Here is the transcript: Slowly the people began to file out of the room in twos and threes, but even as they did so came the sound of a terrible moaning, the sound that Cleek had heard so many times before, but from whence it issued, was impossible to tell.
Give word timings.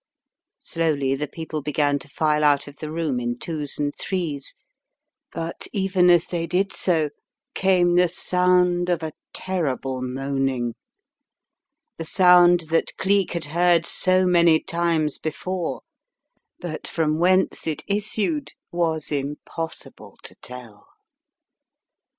Slowly 0.61 1.13
the 1.13 1.27
people 1.27 1.61
began 1.61 1.99
to 1.99 2.07
file 2.07 2.43
out 2.43 2.67
of 2.67 2.77
the 2.77 2.91
room 2.91 3.19
in 3.19 3.37
twos 3.37 3.77
and 3.77 3.93
threes, 3.95 4.55
but 5.31 5.67
even 5.73 6.09
as 6.09 6.25
they 6.25 6.47
did 6.47 6.73
so 6.73 7.11
came 7.53 7.93
the 7.93 8.07
sound 8.07 8.89
of 8.89 9.03
a 9.03 9.13
terrible 9.31 10.01
moaning, 10.01 10.73
the 11.97 12.05
sound 12.05 12.61
that 12.71 12.97
Cleek 12.97 13.33
had 13.33 13.45
heard 13.45 13.85
so 13.85 14.25
many 14.25 14.59
times 14.59 15.19
before, 15.19 15.83
but 16.59 16.87
from 16.87 17.19
whence 17.19 17.67
it 17.67 17.83
issued, 17.85 18.53
was 18.71 19.11
impossible 19.11 20.17
to 20.23 20.33
tell. 20.41 20.87